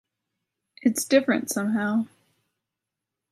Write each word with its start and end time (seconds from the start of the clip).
It's 0.81 1.05
different 1.05 1.51
somehow. 1.51 2.07